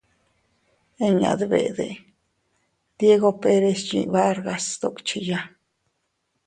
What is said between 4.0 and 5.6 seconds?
Vargas sduckhiya.